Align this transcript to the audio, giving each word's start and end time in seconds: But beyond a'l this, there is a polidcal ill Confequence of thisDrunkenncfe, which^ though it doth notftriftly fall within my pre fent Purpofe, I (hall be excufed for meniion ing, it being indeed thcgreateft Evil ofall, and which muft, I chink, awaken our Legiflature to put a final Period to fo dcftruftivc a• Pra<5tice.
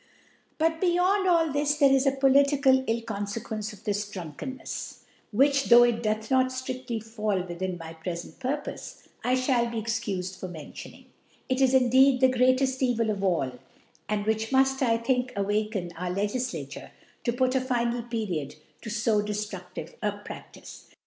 But 0.57 0.81
beyond 0.81 1.27
a'l 1.27 1.53
this, 1.53 1.75
there 1.75 1.91
is 1.93 2.07
a 2.07 2.11
polidcal 2.13 2.85
ill 2.87 3.03
Confequence 3.03 3.71
of 3.71 3.83
thisDrunkenncfe, 3.83 4.95
which^ 5.31 5.65
though 5.65 5.83
it 5.83 6.01
doth 6.01 6.29
notftriftly 6.29 7.03
fall 7.03 7.43
within 7.43 7.77
my 7.77 7.93
pre 7.93 8.13
fent 8.15 8.39
Purpofe, 8.39 9.07
I 9.23 9.35
(hall 9.35 9.67
be 9.67 9.79
excufed 9.79 10.39
for 10.39 10.47
meniion 10.49 10.91
ing, 10.93 11.05
it 11.49 11.59
being 11.59 11.83
indeed 11.83 12.19
thcgreateft 12.21 12.81
Evil 12.81 13.13
ofall, 13.15 13.59
and 14.09 14.25
which 14.25 14.49
muft, 14.49 14.81
I 14.81 14.97
chink, 14.97 15.35
awaken 15.35 15.91
our 15.95 16.09
Legiflature 16.11 16.89
to 17.23 17.31
put 17.31 17.53
a 17.53 17.61
final 17.61 18.01
Period 18.01 18.55
to 18.81 18.89
fo 18.89 19.21
dcftruftivc 19.21 19.97
a• 20.01 20.11
Pra<5tice. 20.25 20.85